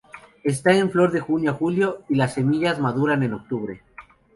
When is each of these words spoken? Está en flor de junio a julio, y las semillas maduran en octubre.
Está 0.43 0.71
en 0.73 0.89
flor 0.89 1.11
de 1.11 1.19
junio 1.19 1.51
a 1.51 1.53
julio, 1.53 2.01
y 2.09 2.15
las 2.15 2.33
semillas 2.33 2.79
maduran 2.79 3.21
en 3.21 3.35
octubre. 3.35 3.83